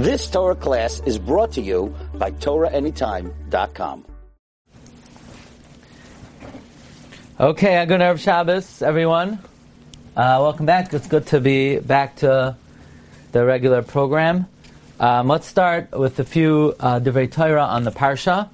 [0.00, 4.06] This Torah class is brought to you by TorahAnytime.com.
[7.38, 9.32] Okay, good Erev Shabbos, everyone.
[10.16, 10.94] Uh, welcome back.
[10.94, 12.56] It's good to be back to
[13.32, 14.46] the regular program.
[14.98, 18.48] Um, let's start with a few uh, Divrei Torah on the Parsha.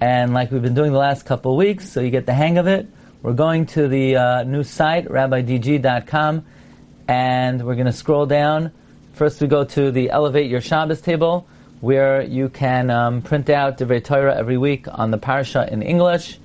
[0.00, 2.58] And like we've been doing the last couple of weeks, so you get the hang
[2.58, 2.88] of it,
[3.22, 6.44] we're going to the uh, new site, rabbidg.com,
[7.06, 8.72] and we're going to scroll down.
[9.12, 11.46] First, we go to the Elevate Your Shabbos table,
[11.80, 16.38] where you can um, print out Divrei Torah every week on the Parsha in English.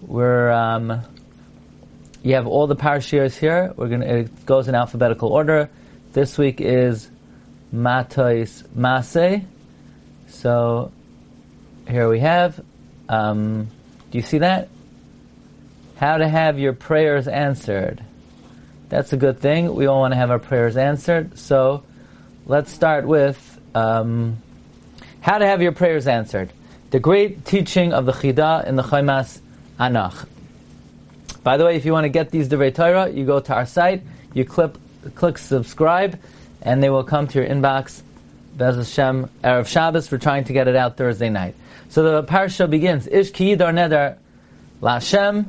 [0.00, 1.02] Where um,
[2.22, 3.72] you have all the parashiyos here.
[3.76, 5.70] We're gonna, it goes in alphabetical order.
[6.12, 7.08] This week is
[7.70, 9.42] Matos Mase.
[10.28, 10.90] So
[11.88, 12.60] here we have.
[13.08, 13.68] Um,
[14.10, 14.68] do you see that?
[15.96, 18.02] How to have your prayers answered.
[18.88, 19.74] That's a good thing.
[19.74, 21.38] We all want to have our prayers answered.
[21.38, 21.84] So
[22.46, 24.38] let's start with um,
[25.20, 26.52] how to have your prayers answered.
[26.90, 29.40] The great teaching of the Chida in the Chaimas
[29.78, 30.26] Anach.
[31.42, 33.66] By the way, if you want to get these Divrei Torah, you go to our
[33.66, 34.02] site,
[34.32, 34.72] you click,
[35.14, 36.18] click subscribe,
[36.62, 38.02] and they will come to your inbox.
[38.56, 40.10] Bez Hashem, Erev Shabbos.
[40.10, 41.54] We're trying to get it out Thursday night.
[41.88, 43.06] So the parsha begins.
[43.06, 44.16] Ish ki yidar neder
[44.80, 45.46] la'Hashem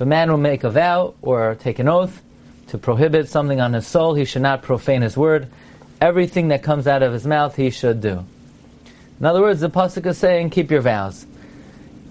[0.00, 2.22] if a man will make a vow or take an oath
[2.68, 5.46] to prohibit something on his soul, he should not profane his word.
[6.00, 8.24] Everything that comes out of his mouth, he should do.
[9.18, 11.26] In other words, the pasuk is saying, keep your vows.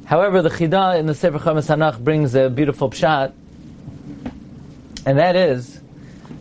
[0.05, 3.33] However, the Chida in the Sefer Chamas Hanach brings a beautiful pshat,
[5.07, 5.81] and that is,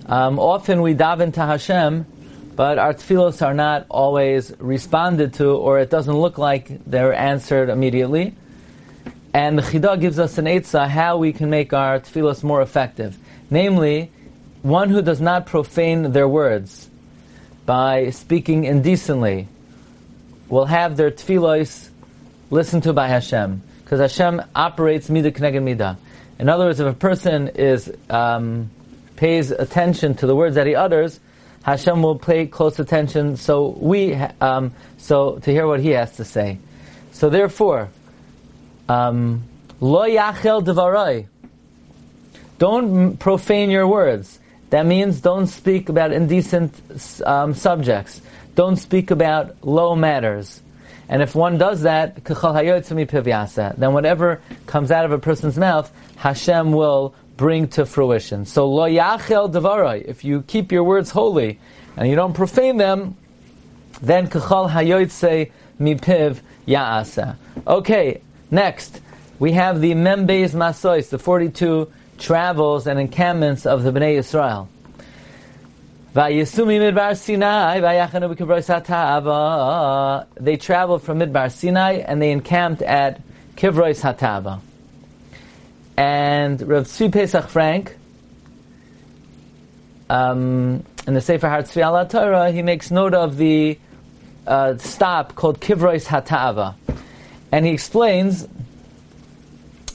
[0.04, 2.04] um, often we daven to Hashem
[2.56, 7.68] but our tefillos are not always responded to, or it doesn't look like they're answered
[7.68, 8.34] immediately.
[9.34, 13.16] And the Chidah gives us an eitzah how we can make our tefillos more effective.
[13.50, 14.10] Namely,
[14.62, 16.88] one who does not profane their words
[17.66, 19.48] by speaking indecently
[20.48, 21.90] will have their tefillos
[22.50, 23.62] listened to by Hashem.
[23.84, 25.96] Because Hashem operates midah k'neged midah.
[26.38, 28.70] In other words, if a person is um,
[29.16, 31.20] pays attention to the words that he utters,
[31.62, 33.36] Hashem will pay close attention.
[33.36, 36.58] So we, um, so to hear what He has to say.
[37.12, 37.90] So therefore,
[38.88, 39.44] um,
[39.80, 41.26] lo yachel devarai.
[42.58, 44.40] Don't profane your words.
[44.70, 46.74] That means don't speak about indecent
[47.24, 48.20] um, subjects.
[48.54, 50.60] Don't speak about low matters.
[51.08, 57.14] And if one does that, then whatever comes out of a person's mouth, Hashem will
[57.38, 58.44] bring to fruition.
[58.44, 60.04] So lo yachel devarai.
[60.04, 61.58] If you keep your words holy
[61.96, 63.16] and you don't profane them,
[64.02, 65.50] then kachal hayoytse
[65.80, 67.36] mipiv yaasa.
[67.66, 69.00] Okay, next
[69.38, 74.68] we have the Membeis Masois, the forty-two travels and encampments of the Bnei Yisrael.
[76.14, 76.44] They
[80.56, 83.20] traveled from Midbar Sinai and they encamped at
[83.56, 84.60] Kivrois Hatava.
[85.96, 87.96] And Rav Tzvi Pesach Frank,
[90.10, 93.78] um, in the Sefer Har Tzvi Torah, he makes note of the
[94.46, 96.74] uh, stop called Kivrois Hatava.
[97.52, 98.46] And he explains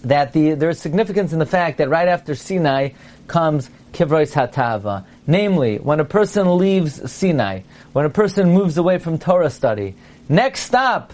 [0.03, 2.89] that the, there is significance in the fact that right after Sinai
[3.27, 5.05] comes Kivrois Hatava.
[5.25, 7.61] Namely, when a person leaves Sinai,
[7.93, 9.95] when a person moves away from Torah study,
[10.27, 11.13] next stop,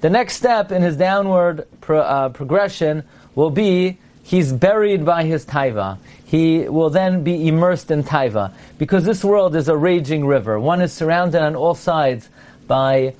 [0.00, 3.04] the next step in his downward pro, uh, progression
[3.34, 5.98] will be he's buried by his taiva.
[6.24, 8.52] He will then be immersed in taiva.
[8.76, 10.60] Because this world is a raging river.
[10.60, 12.28] One is surrounded on all sides
[12.66, 13.14] by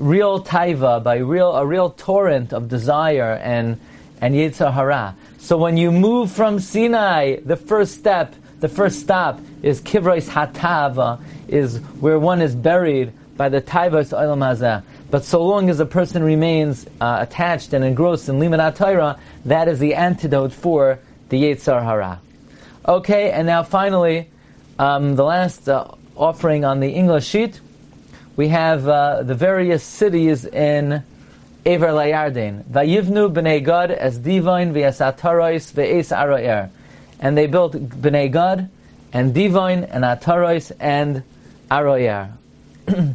[0.00, 3.78] real taiva, by real, a real torrent of desire and,
[4.20, 5.14] and Yetzer Hara.
[5.38, 11.20] So when you move from Sinai, the first step, the first stop is Kivrois Hatava,
[11.48, 14.82] is where one is buried by the Taivas Olam.
[15.10, 19.68] But so long as a person remains uh, attached and engrossed in Limud Torah, that
[19.68, 20.98] is the antidote for
[21.30, 22.20] the Yetzer Hara.
[22.86, 24.30] Okay, and now finally,
[24.78, 27.60] um, the last uh, offering on the English sheet,
[28.40, 31.04] we have uh, the various cities in
[31.66, 32.64] Ever Layarden.
[32.64, 36.70] Vayivnu b'nei Gad as divine v'yasatarois ve'es aroer.
[37.18, 38.70] And they built b'nei Gad
[39.12, 41.22] and divine and atarois and
[41.70, 42.30] aroer.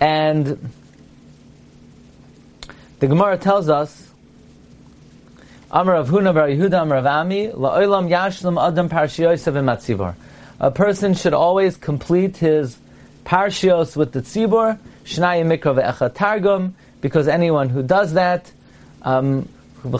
[0.00, 0.70] and
[2.98, 4.10] the Gemara tells us,
[5.70, 10.16] Amar of Huna Bar Yehuda Amar of Ami, La'olam Yashlam Adam Parshiyosav Matzibor.
[10.58, 12.76] A person should always complete his
[13.24, 18.50] parshios with the tzibor, Shnai Mikra Ve'echa Targum, because anyone who does that,
[19.02, 19.48] um.
[19.84, 19.92] And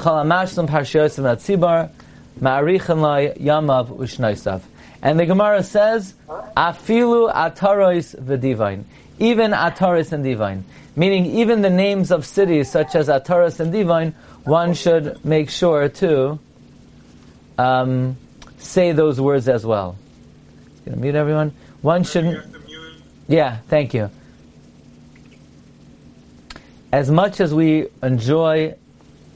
[5.18, 6.14] the Gemara says,
[6.56, 8.84] Afilu atarois v'divain.
[9.18, 10.64] Even atarois and divine.
[10.94, 14.14] Meaning even the names of cities such as atarois and divine,
[14.44, 16.38] one should make sure to
[17.58, 18.16] um,
[18.58, 19.96] say those words as well.
[20.84, 21.52] Gonna mute everyone.
[21.80, 22.51] One shouldn't.
[23.28, 24.10] Yeah, thank you.
[26.92, 28.74] As much as we enjoy,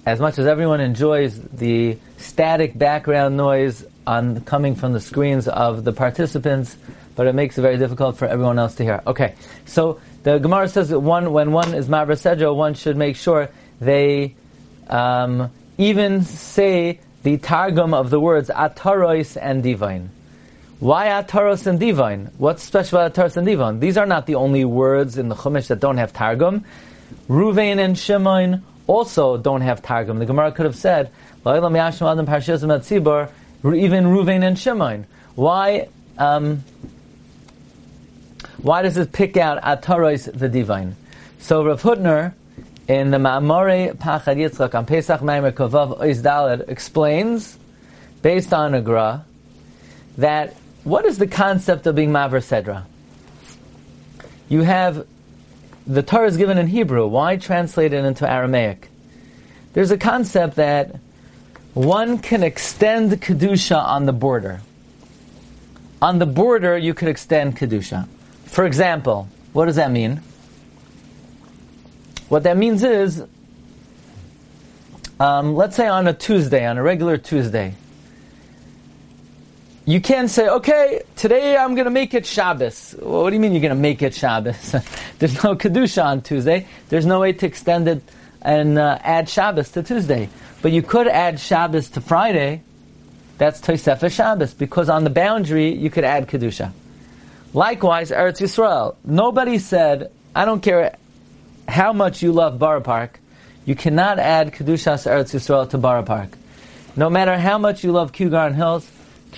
[0.04, 5.84] as much as everyone enjoys the static background noise on coming from the screens of
[5.84, 6.76] the participants,
[7.14, 9.02] but it makes it very difficult for everyone else to hear.
[9.06, 9.34] Okay,
[9.64, 13.48] so the Gemara says that one, when one is Ma'aber Sedra, one should make sure
[13.80, 14.34] they
[14.88, 20.10] um, even say the targum of the words atarois and divine.
[20.78, 22.31] Why ataros and divine?
[22.37, 23.81] What's special about ataros and divine?
[23.81, 26.64] These are not the only words in the Chumash that don't have targum.
[27.28, 30.19] Ruvain and Shimon also don't have targum.
[30.19, 31.11] The Gemara could have said,
[31.46, 31.73] even
[33.62, 35.06] Ruvain and Shimon.
[35.34, 35.88] Why?
[36.19, 36.62] Um,
[38.58, 40.96] why does it pick out ataros the divine?
[41.38, 42.34] So Rav Hutner
[42.88, 47.58] in the Ma'amore Pachad Yitzchak on Pesach Maimer Kovav Oiz explains,
[48.23, 49.25] based on a gra,
[50.19, 50.55] that
[50.86, 52.84] what is the concept of being Maver Sedra?
[54.48, 55.04] You have
[55.84, 57.08] the Torah is given in Hebrew.
[57.08, 58.88] Why translate it into Aramaic?
[59.72, 61.00] There's a concept that
[61.74, 64.60] one can extend Kedusha on the border.
[66.00, 68.06] On the border, you could extend Kedusha.
[68.44, 70.22] For example, what does that mean?
[72.28, 73.24] What that means is,
[75.18, 77.74] um, let's say on a Tuesday, on a regular Tuesday,
[79.86, 82.96] you can't say, okay, today I'm going to make it Shabbos.
[83.00, 84.72] Well, what do you mean you're going to make it Shabbos?
[85.20, 86.66] There's no Kedusha on Tuesday.
[86.88, 88.02] There's no way to extend it
[88.42, 90.28] and uh, add Shabbos to Tuesday.
[90.60, 92.62] But you could add Shabbos to Friday.
[93.38, 96.72] That's Tosefah Shabbos, because on the boundary you could add Kedusha.
[97.52, 98.96] Likewise, Eretz Yisrael.
[99.04, 100.96] Nobody said, I don't care
[101.68, 103.20] how much you love Borough Park,
[103.64, 106.30] you cannot add Kedushas Eretz Yisrael to Borough Park.
[106.96, 108.90] No matter how much you love Kew Garden Hills,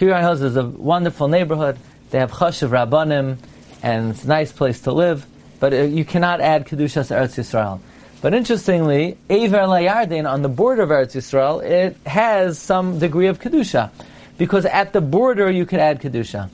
[0.07, 1.77] Garden Hills is a wonderful neighborhood.
[2.11, 3.39] They have Chashiv Rabbanim,
[3.83, 5.27] and it's a nice place to live,
[5.59, 7.81] but uh, you cannot add Kedushas Eretz Yisrael.
[8.21, 13.41] But interestingly, Ever Layarden, on the border of Eretz Yisrael, it has some degree of
[13.41, 13.91] Kedusha.
[14.37, 16.49] Because at the border you can add Kedusha.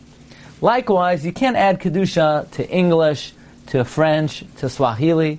[0.62, 3.34] Likewise, you can't add Kedusha to English,
[3.66, 5.38] to French, to Swahili.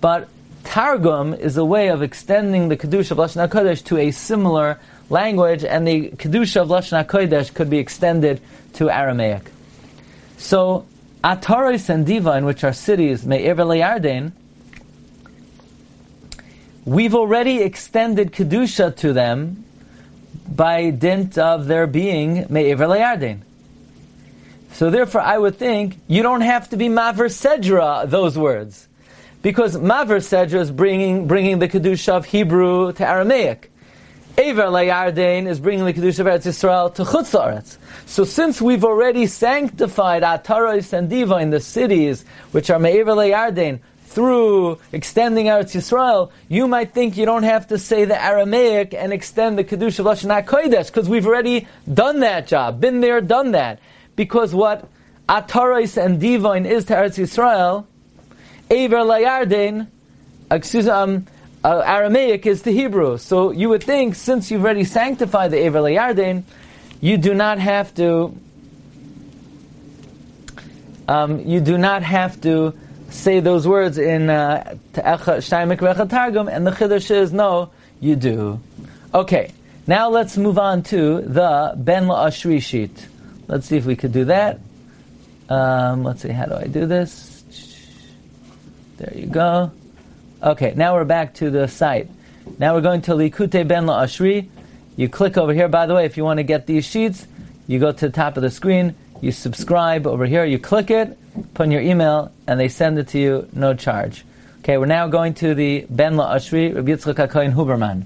[0.00, 0.28] But
[0.62, 4.78] Targum is a way of extending the Kedusha of Lashon HaKodesh to a similar
[5.10, 8.40] language, and the Kedusha of Lashon HaKodesh could be extended
[8.74, 9.50] to Aramaic.
[10.38, 10.86] So,
[11.22, 14.32] Ataris and Divan, which are cities, Me'ever Yarden,
[16.84, 19.64] we've already extended Kedusha to them
[20.48, 23.40] by dint of their being Me'ever Yarden.
[24.72, 28.88] So therefore, I would think you don't have to be Maver Sedra those words
[29.42, 33.71] because Maver Sedra is bringing, bringing the Kedusha of Hebrew to Aramaic.
[34.38, 37.76] Ever Layardain is bringing the Kedusha of Eretz Yisrael to Chutzaretz.
[38.06, 43.80] So since we've already sanctified Ataros and Diva in the cities, which are Me'ever Layardain,
[44.06, 49.12] through extending Eretz Yisrael, you might think you don't have to say the Aramaic and
[49.12, 53.52] extend the Kedusha of Lashon HaKodesh, because we've already done that job, been there, done
[53.52, 53.80] that.
[54.16, 54.88] Because what
[55.28, 57.86] Ataros and Divine is to Eretz Yisrael,
[58.70, 59.88] Aver Layarden,
[60.50, 61.26] excuse um,
[61.64, 63.18] uh, Aramaic is the Hebrew.
[63.18, 66.44] So you would think, since you've already sanctified the Aver Layarden,
[67.00, 68.36] you do not have to.
[71.08, 72.74] Um, you do not have to
[73.10, 78.60] say those words in uh, Targum, and the Chiddush is no, you do.
[79.12, 79.52] Okay,
[79.86, 83.06] now let's move on to the Ben La'ashri sheet.
[83.48, 84.60] Let's see if we could do that.
[85.48, 87.42] Um, let's see, how do I do this?
[88.96, 89.72] There you go.
[90.42, 92.10] Okay, now we're back to the site.
[92.58, 94.48] Now we're going to Likute Ben La Ashri.
[94.96, 95.68] You click over here.
[95.68, 97.28] By the way, if you want to get these sheets,
[97.68, 101.16] you go to the top of the screen, you subscribe over here, you click it,
[101.54, 104.24] put in your email, and they send it to you, no charge.
[104.58, 108.02] Okay, we're now going to the Ben La Ashri, Rabbi Yitzchak HaKoyin Huberman.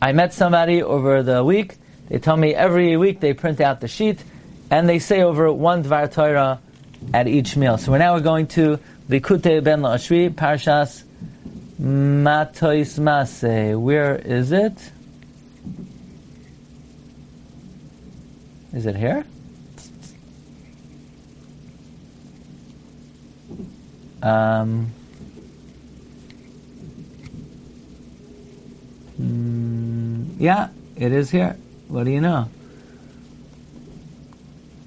[0.00, 1.76] I met somebody over the week.
[2.08, 4.24] They tell me every week they print out the sheet,
[4.70, 6.60] and they say over one Dvar Torah
[7.12, 7.76] at each meal.
[7.76, 11.04] So we're now going to the Kute Ben Lashri, Parshas
[11.78, 13.76] Matois Mase.
[13.76, 14.90] Where is it?
[18.72, 19.24] Is it here?
[24.22, 24.90] Um,
[29.20, 31.58] mm, yeah, it is here.
[31.88, 32.48] What do you know?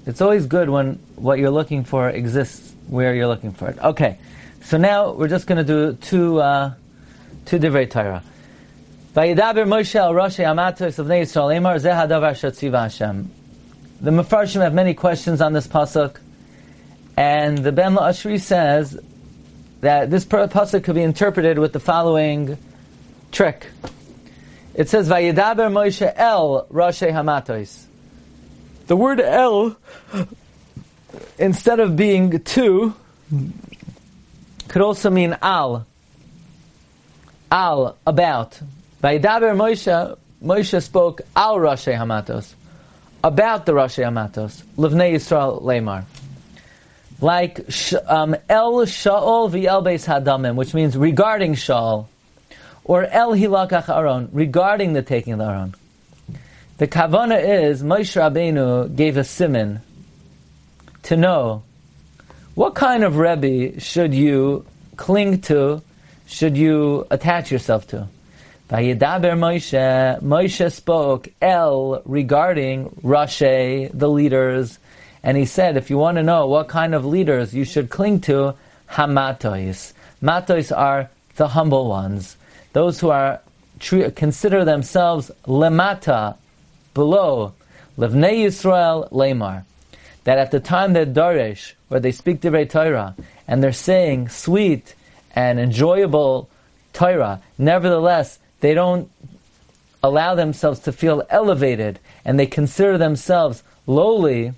[0.06, 3.78] It's always good when what you're looking for exists where you're looking for it.
[3.78, 4.18] Okay,
[4.62, 6.74] so now we're just going to do two uh,
[7.46, 8.22] two divrei Torah.
[9.14, 13.30] Vayidaber Moshe al Rosh Amatos of Yisrael Emar Zeh Hadavar Hashem.
[14.00, 16.18] The Mefarshim have many questions on this pasuk,
[17.16, 18.98] and the Ben Ashri says
[19.80, 22.58] that this pasuk could be interpreted with the following
[23.32, 23.66] trick.
[24.74, 27.86] It says Vayidaber Moshe el Rosh Hamatos.
[28.86, 29.76] The word el,
[31.38, 32.94] instead of being two,
[34.68, 35.86] could also mean al.
[37.50, 38.60] Al, about.
[39.02, 42.54] Vayidaber Moshe, Moshe spoke al Rashi Hamatos,
[43.24, 46.04] about the Rashi Hamatos, Livnei Yisrael Lemar.
[47.20, 47.60] Like
[48.06, 52.06] um, El Shaol v'El Beis Hadamim, which means regarding Shaul,
[52.84, 55.74] or El Hilakach Aaron, regarding the taking of the Aaron.
[56.76, 59.80] The kavana is Moshe Rabbeinu gave a simon
[61.08, 61.62] to know
[62.54, 65.80] what kind of Rebbe should you cling to,
[66.26, 68.08] should you attach yourself to.
[68.68, 74.78] Vayidaber Moshe, Moshe spoke El regarding Rashi, the leaders,
[75.22, 78.20] and he said, if you want to know what kind of leaders you should cling
[78.20, 78.54] to,
[78.90, 79.94] Hamatois.
[80.20, 82.36] Matos are the humble ones,
[82.74, 83.40] those who are
[84.14, 86.36] consider themselves lemata,
[86.92, 87.54] below,
[87.96, 89.64] Levnei Yisrael Lemar,
[90.28, 93.16] that at the time that Daresh, where they speak Divrei Torah,
[93.46, 94.94] and they're saying sweet
[95.34, 96.50] and enjoyable
[96.92, 99.10] Torah, nevertheless, they don't
[100.02, 104.52] allow themselves to feel elevated, and they consider themselves lowly,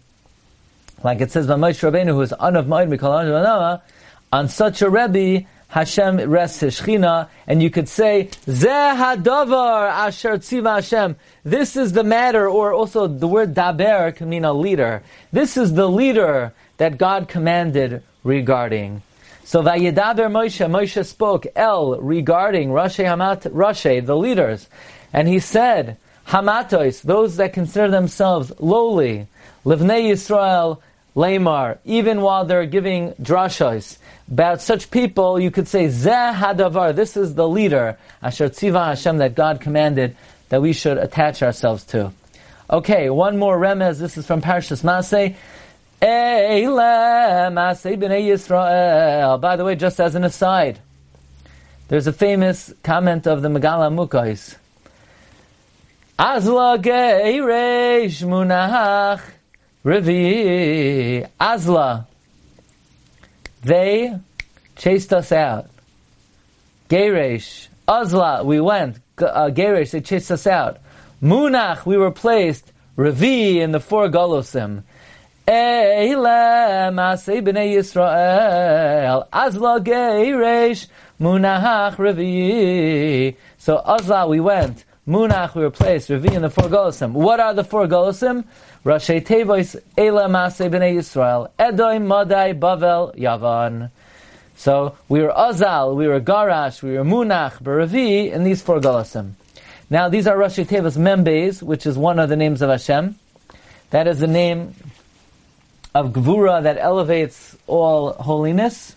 [1.04, 3.80] like it says by Moshe Rabbeinu, who is un of Ma'id
[4.32, 10.36] on such a Rebbe, Hashem rests his Shechina, and you could say, Zeh hadavar asher
[10.38, 11.16] tziva Hashem.
[11.44, 15.02] This is the matter, or also the word daber can mean a leader.
[15.32, 19.02] This is the leader that God commanded regarding.
[19.44, 24.68] So Vayidaber Moshe, Moshe spoke El regarding Rashi Hamat, Rashi, the leaders,
[25.12, 25.96] and he said,
[26.26, 29.28] Hamatos, those that consider themselves lowly,
[29.64, 30.78] Livnei Yisrael,
[31.14, 33.98] Lamar, even while they're giving drashos
[34.30, 36.94] about such people, you could say Zeh Hadavar.
[36.94, 40.16] This is the leader, Asher Tziva Hashem, that God commanded
[40.50, 42.12] that we should attach ourselves to.
[42.70, 43.98] Okay, one more remez.
[43.98, 44.84] This is from Parshas
[48.20, 49.40] Yisrael.
[49.40, 50.78] By the way, just as an aside,
[51.88, 54.56] there's a famous comment of the Megala Mukais.
[59.84, 62.06] Rivi Azla.
[63.62, 64.14] They
[64.76, 65.70] chased us out.
[66.90, 68.98] Geresh, Azla, we went.
[69.16, 70.78] Uh, Geresh, they chased us out.
[71.22, 72.72] Munach, we were placed.
[72.96, 74.82] Revi in the four Golosim.
[75.48, 79.26] Eile Masei b'nei Yisrael.
[79.32, 83.34] Azla Geresh, Munach Revi.
[83.56, 84.84] So Azla, we went.
[85.10, 86.08] Munach, we were placed.
[86.08, 87.10] Revi in the four Golosim.
[87.10, 88.44] What are the four Golosim?
[88.84, 93.90] Rashi Tevois Ela Masei B'nei Yisrael Edom Madai Bavel Yavan.
[94.54, 99.32] So we were Azal, we were Garash, we were Munach, Baravi and these four Galasim.
[99.90, 103.18] Now these are Rashi Tevois Membes, which is one of the names of Hashem.
[103.90, 104.76] That is the name
[105.92, 108.94] of Gvura that elevates all holiness.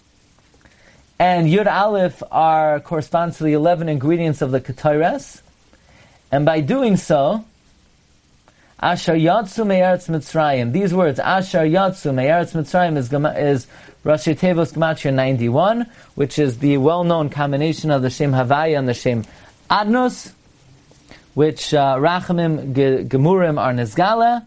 [1.18, 5.40] And Yud Aleph are corresponds to the eleven ingredients of the Ketores.
[6.34, 7.46] And by doing so,
[8.80, 10.72] Asher Yatsu Me'eretz Mitzrayim.
[10.72, 13.68] These words, Asher Yatsu Me'eretz Mitzrayim, is, is
[14.04, 15.86] Rashi Tevos Gematria 91,
[16.16, 19.26] which is the well-known combination of the Shem Havaya and the Shem
[19.70, 20.32] Adnos,
[21.36, 24.44] which uh, Rachamim Gemurim are Nizgala,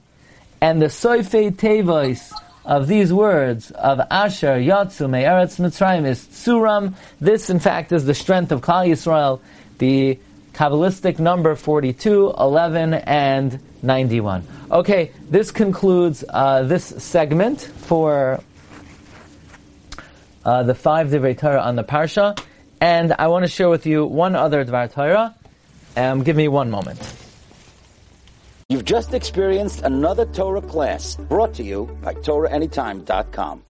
[0.60, 2.32] and the Soifei Tevos
[2.64, 6.94] of these words of Asher Yatsu Me'eretz Mitzrayim is Tsuram.
[7.20, 9.38] This, in fact, is the strength of Klal Yisrael,
[9.78, 10.18] the
[10.56, 14.42] Kabbalistic number 42, 11, and 91.
[14.70, 18.40] Okay, this concludes uh, this segment for
[20.46, 22.40] uh, the five Divrei Torah on the Parsha,
[22.80, 25.34] and I want to share with you one other Dvar Torah.
[25.94, 27.00] Um, give me one moment.
[28.70, 33.62] You've just experienced another Torah class brought to you by TorahAnytime.com.